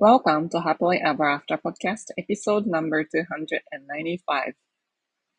[0.00, 4.54] Welcome to Happily Ever After Podcast Episode No.295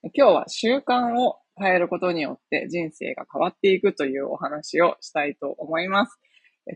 [0.04, 6.20] 今日は習慣を変えることによって人生が変わっていくというお話をしたいと思います。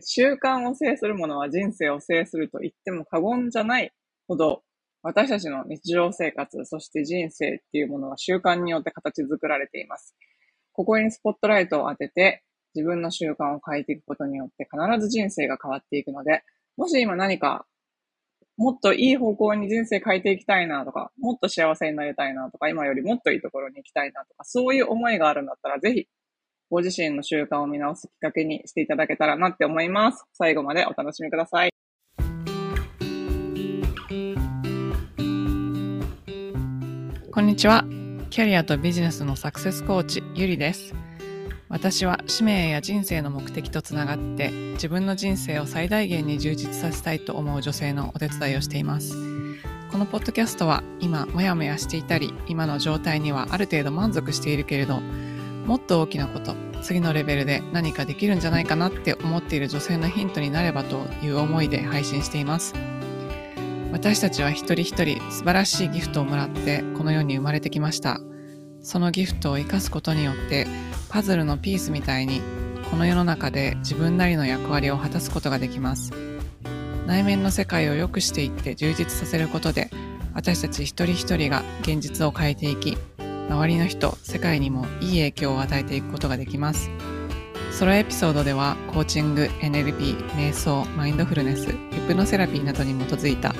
[0.02, 3.92] 習慣を制するものは人生を制すると言っても過言じゃない
[4.26, 4.62] ほど
[5.04, 10.16] 私たちの日常生活、そして人生っていうものは習慣によって形作られています。
[10.72, 12.42] ここにスポットライトを当てて
[12.74, 16.42] 自分の習慣を変えていくことによって必ず人生が変わっていくので、
[16.76, 17.64] もし今何か
[18.56, 26.06] もっといい方向に人生変えていきたいなとか、もっと幸せになりたいなとか、今よりもっといいところに行きたいなとか、そういう思いがあるんだったら、ぜひ、
[26.70, 30.24] ご自身の習慣を見直すきっかけにしていただけたらなって思います。
[30.32, 31.70] 最後までお楽しみください。
[37.30, 37.84] こんにちは。
[38.30, 40.94] キャリアとビジネスのサクセスコーチ、ゆりです。
[41.76, 49.14] 私は使命や人生の目的とつながって自分の人生を最大限に充実させたいと思う女性のお手伝いをしています。
[49.92, 55.00] このポッドキャストは今モヤモヤしていたり今の状態にはある程度満足しているけれど
[55.66, 62.72] もっと大きなこと次のレベルで何かできるんじゃないかなって思っている女性のヒントになればという思いで配信しています。
[63.92, 68.18] 私たちは一人一人素晴らしいギフトをもらってこの世に生まれてきました。
[68.86, 70.64] そのギフトを生かすことによって
[71.08, 72.40] パズルのピースみたいに
[72.88, 76.12] この世の中で自分なりの役割を果たすことができます。
[77.04, 79.90] 内面の世界を良くしていって充実させることで
[80.34, 82.96] 私たち一人一人が現実を変えていき
[83.48, 86.88] 周りの人世界にもいい影響を与えていくことができます。
[87.72, 91.74] ソロエピソードではコーチング NLP 瞑想マインドフルネスヒ
[92.06, 93.52] プノセラピーなどに基づいた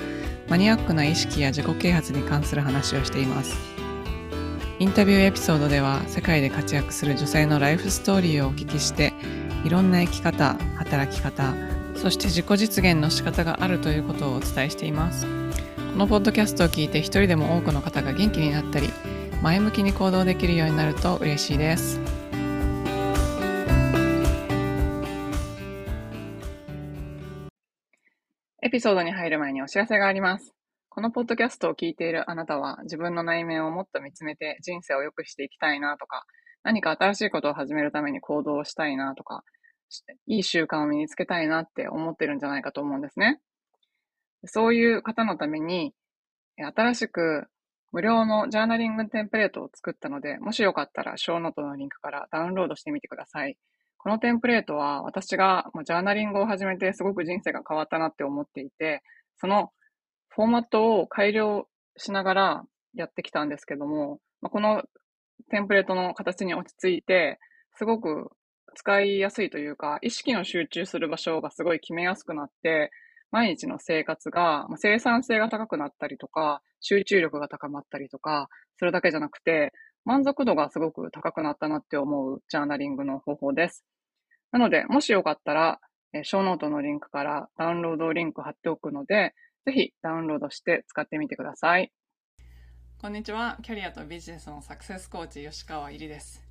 [0.48, 3.85] マニアックな意識や自己啓発に関する話をしています。
[4.78, 9.14] インタビューエピソードでは世界で活躍する女性のライフストーリーをお聞きして
[9.64, 11.54] いろんな生き方働き方
[11.94, 15.24] そして自己実現の仕方があるということをお伝えしています。
[15.24, 18.90] このポッドキャストを聞いて一人でも多くの方が元気になったり
[19.40, 21.98] 前向きに行動できるようになると嬉しいです。
[28.60, 30.55] エピソードに入る前にお知らせがあります。
[30.96, 36.24] このポッドキャストを聞いているあなたは自分の内面をもっと見つめて人生を良くしていきたいなとか、
[36.62, 39.44] 何か新しいことを始めるために行動をしたいなとか、
[40.26, 43.42] いい習慣を身につけたいなって思ってるんじゃないかと思うんですね。
[44.46, 45.92] そういう方のために、
[46.56, 47.44] 新しく
[47.92, 53.58] 無料のジャーナリングテンプレートを作ったので、もしよかったらショーノートのリンクからダウンロードしてみてください。
[53.98, 59.02] このテンプレートは私がジャーナリングを始めてすごく人生が変わったなって思っていて、
[59.36, 59.72] その
[60.36, 61.66] フォーマットを改良
[61.96, 62.64] しながら
[62.94, 64.82] やってきたんですけども、まあ、この
[65.50, 67.38] テンプレートの形に落ち着いて、
[67.78, 68.30] すごく
[68.74, 72.90] 使いやすいというか、意識の集中する場所がすごい決めやすくなって、
[73.30, 79.72] 毎日の生活が、生産性が高くなったりとか、集中力が高まったりとか、それだけじゃなくて、
[80.04, 83.86] 満足度がすごく高くなったなって思うジャーナリングの方法です。
[84.52, 85.80] なので、もしよかったら、
[86.22, 89.34] ショーノートのリンクからダウンロードリンク貼っておくので、
[89.66, 91.90] ぜひダウンロードして使ってみてください。
[92.98, 93.58] こんにちは。
[93.62, 96.44] キャリアとビジネスのサクセスコーチ、吉川入りです。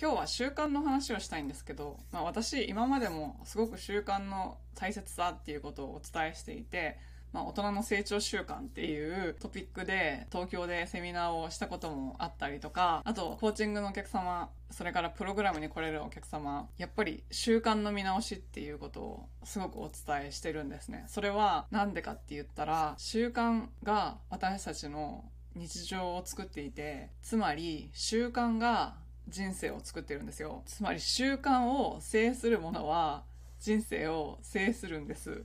[0.00, 6.98] 今日は習慣の話をしたいんですけど、まあ、私、今までもすごく習慣の大切さっていうことをお伝えしていて、
[7.36, 21.04] まあ、大人の成長習慣っていうトピックで東京でセミナーをしたこともあったりとか、あとコーチングのお客様、それからプログラムに来れるお客様、やっぱり習慣の見直しっていうことをすごくお伝えしてるんですね。
[21.08, 28.96] それはなんでかって言ったら、習慣が私たちの日常を作っていて、つまり習慣が
[29.28, 30.62] 人生を作ってるんですよ。
[30.64, 33.24] つまり習慣を制するものは
[33.60, 35.44] 人生を制するんです。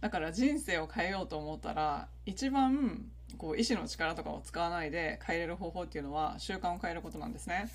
[0.00, 3.06] だから人生を変えようと思ったら一番
[3.38, 7.68] こう意志の力とかを使わないで変えれる方法っていうのは習慣を変えることなんですね。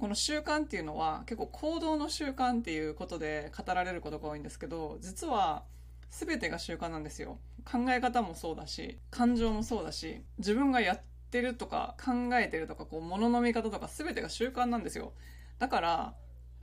[0.00, 5.62] この習慣っていうのは結構行動の習慣っていうことで語られることが多いんですけど実は
[6.10, 7.38] 全てが習慣なんですよ。
[7.64, 11.00] 考え方もそうだし感情もそうだし自分がやっ
[11.30, 15.12] てるとか考えてるとかこう物の見方とか全てが習慣なんですよ。
[15.58, 16.14] だから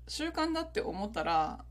[0.07, 1.63] 習慣だって思ったら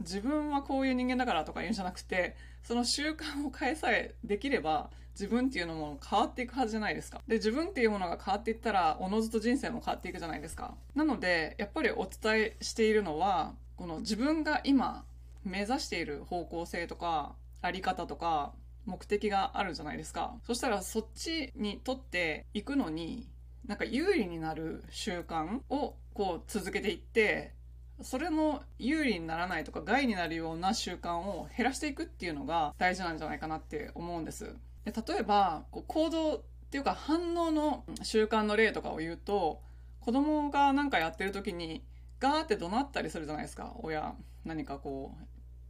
[0.00, 7.22] 自分はこういう人間だからとか言うんじゃなくてその習慣を変えさえできれば自分っていうのも変わっていくはずじゃないですか。
[7.26, 10.74] で、自分っていうものが変わっていったら、おのずと人生も変わっていくじゃないですか。
[10.94, 15.06] なので、やっぱりお伝えしているのは、この自分が今
[15.42, 18.52] 目指している方向性とか、あり方とか、
[18.84, 20.34] 目的があるじゃないですか。
[20.46, 23.26] そしたらそっちにとっていくのに、
[23.66, 27.54] なんか有利になる習慣をこう続けていって、
[28.02, 34.54] それの有利にならないとか害になるような習慣を減らしていくっていうのが大事なんじゃないかなって思うんです。
[34.84, 39.60] で例えばこう行動っていうか反応の習慣の例とかを言うと
[40.00, 41.84] 子供が何かやってる時に
[42.20, 43.74] ガーって怒鳴ったりするじゃないですか。
[43.82, 44.14] 親
[44.44, 45.26] 何かこう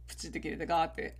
[0.07, 1.17] プチって切れてガーって。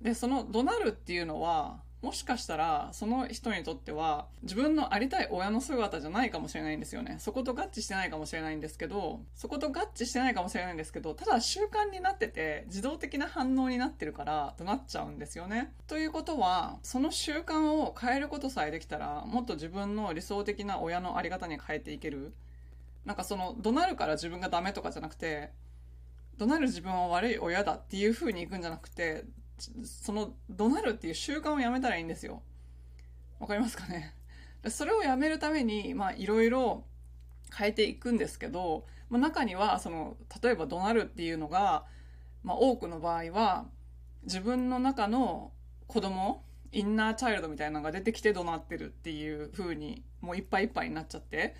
[0.00, 7.16] でその怒鳴るっていうのはもしかしたらその人にとっては自分のありたい親の姿じゃないかもしれないんですよね。
[7.18, 15.72] そこと合致してないかもしれないんですけどそこと合致してないかもしれないんですけどただ習慣になってて自動的な反応になってるからとなっちゃうんですよね。
[15.88, 22.32] ということはその習慣を変えることさえできたらもっと自分の理想的な親のあり方に変えていける。
[23.04, 25.50] なんかその怒鳴るから自分がダメとかじゃなくて
[26.36, 29.24] 怒鳴る自分は悪い親だっていう風にいくんじゃなくて
[29.84, 32.42] その怒鳴るっていう習慣をやめたらいいんですよ。
[33.40, 34.14] わかりますかね？
[34.68, 36.84] それをやめるために、まあいろいろ
[37.56, 41.84] 変えていくんですけど、まあ、中にはその例えば怒鳴るっていうのが、
[42.42, 43.66] まあ、多くの場合は
[44.24, 45.52] 自分の中の
[45.86, 51.54] 子供インナーチャイルドみたいなのが出てきて怒鳴ってるっていう風にもういっぱいいっぱいになっちゃって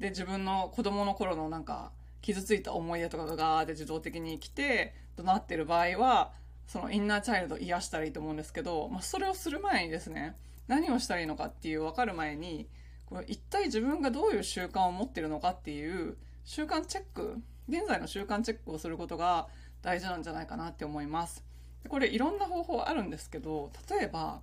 [0.00, 6.32] で自分の子供の頃のなんか傷ついた思い出とかがガーって自動的に来て怒鳴ってる場合は
[6.68, 10.36] そのインナーチャイルド癒したらいいと思うんですけど、まあ、それをする前にですね
[10.68, 12.68] 何をしたらいいのかっていう分かる前に
[13.06, 17.38] これ一体自分がどういう習慣を持ってるのかっていう習慣チェック
[17.68, 19.48] 現在の習慣チェックをすることが
[19.82, 21.42] 大事なんじゃないかなって思います
[21.88, 24.40] これいろんな方法あるんですけど例えば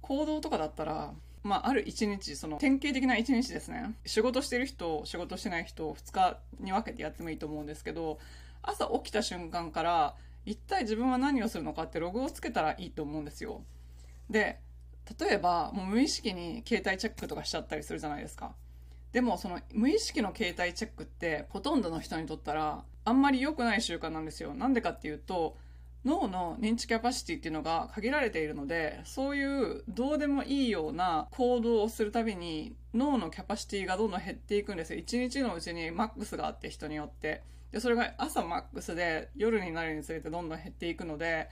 [0.00, 1.12] 行動とかだったら
[1.42, 3.94] まあ、ある一日、その典型的な一日ですね。
[4.04, 8.18] 仕事してる人、仕事してない人、2日に分けてやってもいいと思うんですけど、
[8.62, 10.14] 朝起きた瞬間から、
[10.44, 13.62] 一体自分は何をするのかってログをつけたらいいと思うんですよ。
[14.28, 14.60] で、
[15.18, 18.54] 例えば、もう無意識に携帯チェックとかしちゃったりするじゃないですか。
[19.12, 24.54] でも、その無意識の携帯チェックって、ほとんどの人にとったら、あんまり良くない習慣なんですよ。
[24.54, 25.56] なんでかっていうと、
[26.04, 34.98] 脳の認知キャパシティっていうのが限られているので、そういうどうでもいいような行動をするたびに脳のキャパシティがどんどん減っていくんですよ。
[34.98, 37.42] 一日のうちにマックスがあって人によって。
[37.72, 41.48] で、それが朝マックスで夜になるにつれてどんどん減っていくので、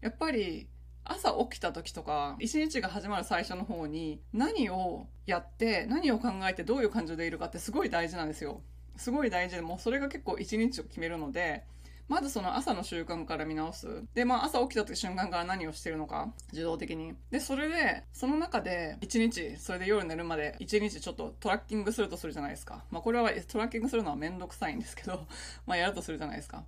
[0.00, 0.68] やっぱり
[1.04, 8.62] 朝起きた時とか、一日が始まる最初の方に何をやって、何を考えてどういう感情でいるかってすごい大事なんですよ。
[8.96, 11.64] すごい大事で、もうそれが結構一日を決めるので、
[12.06, 14.04] まずその朝の習慣から見直す。
[14.14, 17.14] で、まあ朝起きた時瞬間から何をしてるのか、自動的に。
[17.30, 22.84] で、それで、その中で1日、それで夜寝るまで1日ちょっとトラッキングするとするじゃないですか。
[22.90, 25.26] まあこれはトラッキングするのはめんどくさいんですけど、
[25.66, 26.64] まあやるとするじゃないですか。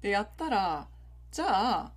[0.00, 0.88] で、やったら、
[1.32, 1.92] じゃあ、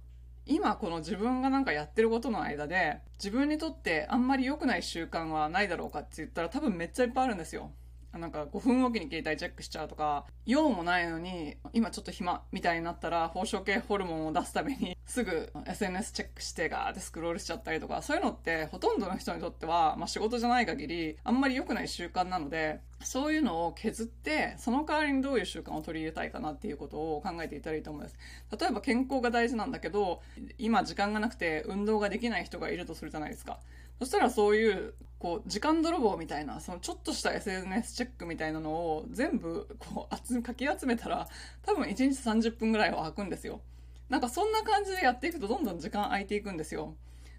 [0.45, 7.71] 今この自分がなんかやってることの間で自分にとってあんまり良くない習慣はないだろうかって言ったら多分めっちゃいっぱいあるんですよ。
[8.13, 28.17] なんか5分おきに携帯チェックしちゃうとか、用もないのに、今ちょっと暇みたいになったら、放射系ホルモンを出すために、 すぐ SNS チェックしてガーってスクロールしちゃったりとか、そういうのってほとんどの人にとっては、まあ仕事じゃない限り、あんまり良くない習慣なので、そういうのを削って、その代わりにどういう習慣を取り入れたいかなっていうことを考えていたらいいと思います。
[28.59, 30.21] 例えば健康が大事なんだけど、
[30.57, 33.59] 今時間がなくて運動ができない人がいるとするじゃないですか。
[34.01, 41.27] そしたらそういう、こう、時間泥棒みたいな、そのちょっとした SNS チェックみたいなのを全部、こう、集め、かき集めたら、
[41.61, 42.05] 多分1日
[42.49, 43.61] 30分ぐらいは空くんですよ。
[44.09, 46.95] なんかそんな感じでやっていくとどんどん時間空いていくんですよ。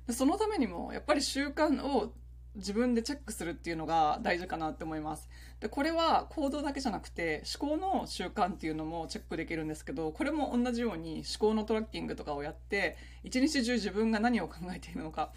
[0.06, 2.12] でそのためにも、やっぱり習慣を
[2.54, 5.28] 自分でチェックするっていうのが大事かなって思います。
[5.58, 15.32] で、これは行動だけじゃなくて思考の習慣っていうのもチェックできるんですけど、これも同じように思考のトラッキングとかをやって、一日中自分が何を考えているのか、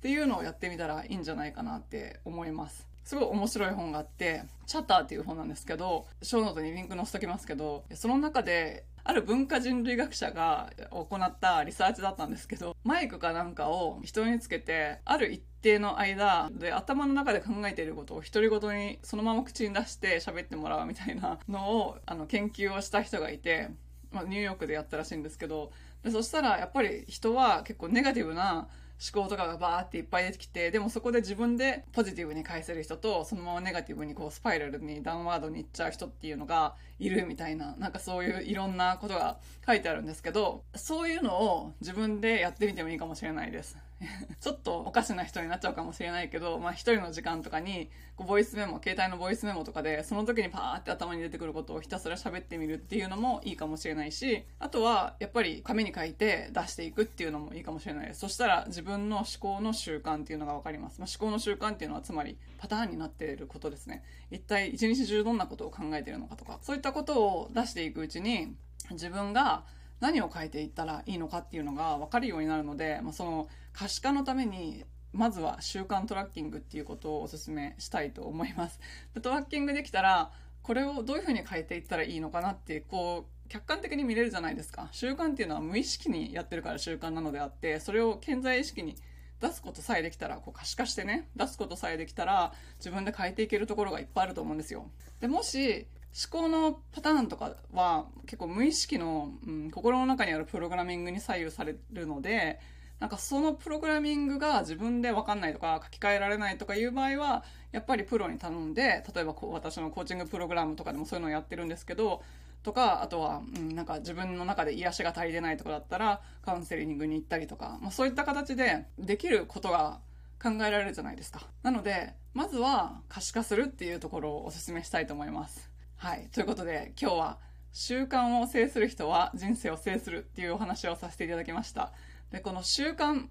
[0.00, 2.88] っていうのをやってみたらいいんじゃないかなって思います。
[3.04, 23.68] すごい面白い本があって、チャッターっていう本なんですけど、ショーノートにリンク載せときますけど、その中で、ある文化人類学者が行ったリサーチだったんですけど、マイクかなんかを人につけて、ある一定の間で頭の中で考えていることを独り言にそのまま口に出して喋ってもらうみたいなのをあの研究をした人がいて、
[24.12, 28.68] まあ、ニューヨークでやったらしいんですけど、でそしたらやっぱり人は結構ネガティブな
[29.00, 43.78] 思考とかがバーっていっぱい出てきて、でもそこで自分でポジティブに返せる人と、そのままネガティブにこうスパイラルにダウンワードに行っちゃう人っていうのがいるみたいな、なんかそういういろんなことが書いてあるんですけど、そういうのを自分でやってみてもいいかもしれないです。
[44.40, 58.20] ちょっとおかしな人になっちゃうかもしれないけど、まあ一人の時間とかに、こうボイスメモ、携帯のボイスメモとかで、その時にパーって頭に出てくることをひたすら喋ってみるっていうのもいいかもしれないし、あとはやっぱり紙に書いて出していくっていうのもいいかもしれないです。
[58.20, 61.00] そしたら自分の思考の習慣っていうのがわかります。
[61.00, 64.02] まあ、思考の習慣っていうのはつまりパターンになっていることですね。
[64.30, 68.56] 一体一日中どんなことを考えているのかとか、そういったことを出していくうちに、
[68.90, 69.64] 自分が
[70.00, 78.80] 何を書いていったらいいのかっていうのが分かるようになるので、まあ、その可視化のためにまずは習慣トラッキングっていうことをお勧めしたいと思います。
[79.22, 80.30] トラッキングできたら
[80.62, 88.94] これをどういうふうに変えていったらいいのかなってこう客観的に見れるじゃないですか習慣っていうのは無意識にやってるから習慣なのであってそれを健在意識に
[89.40, 94.88] 出すことさえできたらこう可視化してね出すことさえできたら自分で変えていけるところがいっぱいあると思うんですよ
[95.18, 102.58] でもし思考のパターンとかは結構無意識の、うん、心の中にあるプログラミングに左右されるので
[102.98, 112.22] なんかそのプログラミングが自分で分かんないとか書き換えられないとかいう場合はやっぱりプロに頼んで例えばこう私のコーチングプログラムとかでもそういうのをやってるんですけど
[112.62, 120.00] とかあとは、うん、なんか自分の中で癒しが足りてないとかだったらカウンセリングに行ったりとか、まあ、そういった形でできることが
[120.42, 121.46] 考えられるじゃないですか。
[121.62, 125.69] なのでまずは可視化するっていうところをお勧めしたいと思います。
[126.00, 126.30] はい。
[126.32, 127.38] ということで、今日は
[127.74, 131.92] 習慣を制する人は人生を制するっていうお話をさせていただきました。
[132.30, 133.26] で、この習慣、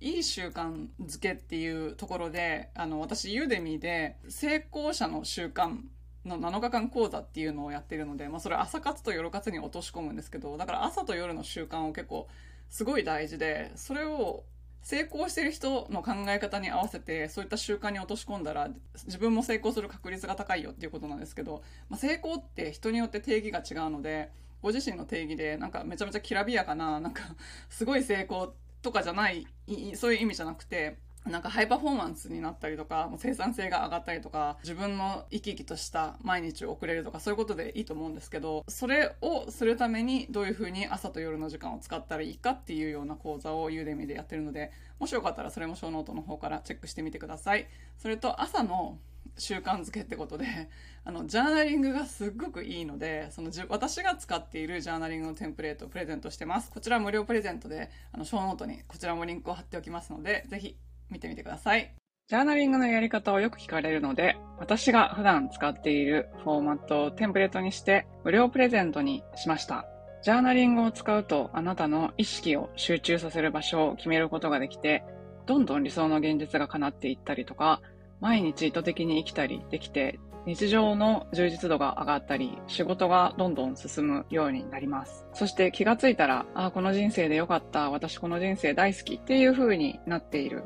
[0.00, 5.76] いい習慣づけっていうところで、あの、私、ユーデミーで成功者の習慣
[6.24, 12.26] の7日間講座っていうのをやってるので、まあ、それ朝活と夜活に落とし込むんですけど、だから朝と夜の習慣を結構
[12.70, 14.44] すごい大事で、それを
[14.84, 18.68] 成功してる人の考え方に合わせてそういった習慣に落とし込んだら
[19.06, 24.30] 自分も成功する確率が高いよっていうことなんですけど、まあ、成功って人によって定義が違うので
[24.62, 27.22] ご自身の定義でなんかめちゃめちゃきらびやかななんか
[27.70, 29.46] すごい成功とかじゃない
[29.94, 47.68] そういう意味じゃなくてなんかハイパフォーマンスになったりとか、生産性が上がったりとか、自分の生き生きとした毎日を送れるとか、そういうことでいいと思うんですけど、それをするためにどういうふうに朝と夜の時間を使ったらいいかっていうような講座をユーデミでやってるので、もしよかったらそれもショーノートの方からチェックしてみてください。
[47.96, 48.98] それと朝の
[49.38, 50.46] 習慣づけってことで、
[51.04, 56.70] あの、ジャーナリングがすっごくいいので、そのじ、私が使っているジャーナリングのテンプレートをプレゼントしてます。
[56.70, 60.76] こちら無料プレゼントで、あの、ショーノートにこちらもリンクを貼っておきますので、ぜひ
[61.10, 61.94] 見てみてください。
[62.26, 69.84] ジャーナリングのやり方をよく聞かれるので、私が普段使っているフォーマットをテンプレートにして無料プレゼントにしました。
[70.22, 75.04] ジャーナリングを使うとあなたの意識を集中させる場所を決めることができて、
[75.44, 77.82] どんどん理想の現実が叶っていったりとか、
[78.20, 85.26] 毎日意図的に生きたりできて、日常の充実度が上がったり、仕事がどんどん進むようになります。
[85.32, 90.64] そして気がついたら、ああ、この人生でよかった、私この人生大好きっていう風になっている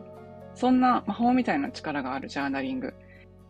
[0.58, 2.92] そんな魔法みたいな力があるジャーナリング。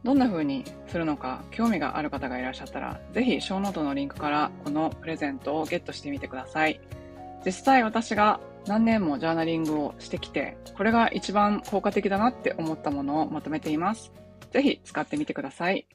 [0.05, 6.81] どんな風にするのか興味がある方がいらっしゃったら、ぜひショーノートのリンクからこのプレゼントをゲットしてみてください。
[7.47, 14.13] 実際私が何年もジャーナリングをしてきて、これが一番効果的だなって思ったものをまとめています。
[14.51, 15.87] ぜひ使ってみてください。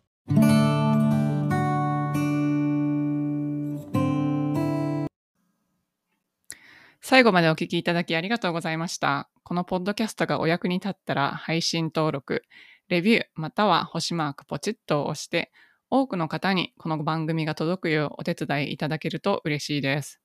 [7.01, 9.29] 最後までお聞きいただきありがとうございました。
[9.43, 12.43] このポッドキャストがお役に立ったら配信登録、
[12.87, 15.51] レビューまたは星マークポチッと押して、
[15.89, 20.21] 多くの方にこの番組が届くようお手伝いいただけると嬉しいです。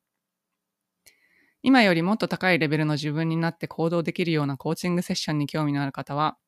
[1.62, 6.38] 今よりもっと高いレベルの自分になって行動できるようなコーチングセッションに興味のある方は、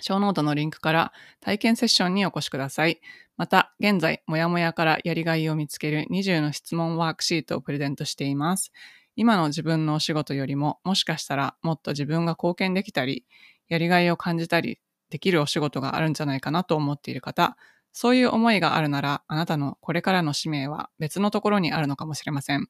[0.00, 3.00] ショーノートのリンクから体験セッションにお越しください。
[3.36, 8.72] また、現在、もやもやからやりがいを見つける20の質問ワークシートをプレゼントしています。
[9.20, 13.26] 今の自分のお仕事よりも、もしかしたらもっと自分が貢献できたり、
[13.68, 14.78] やりがいを感じたり
[15.10, 17.56] できるお仕事があるんじゃないかなと思っている方、
[17.92, 22.68] そういう思いがあるなら、あなたのこれからの使命は別のところにあるのかもしれません。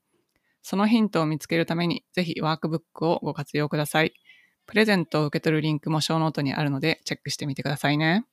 [0.63, 4.15] そのヒントを見つけるために、ぜひワークブックをご活用ください。
[4.65, 8.25] プレゼントを受け取るリンクもショーノートにあるので、チェックしてみてくださいね。